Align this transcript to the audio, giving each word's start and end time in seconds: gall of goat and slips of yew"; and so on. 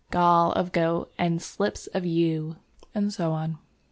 gall 0.09 0.51
of 0.53 0.71
goat 0.71 1.13
and 1.19 1.43
slips 1.43 1.85
of 1.93 2.03
yew"; 2.03 2.55
and 2.95 3.13
so 3.13 3.33
on. 3.33 3.59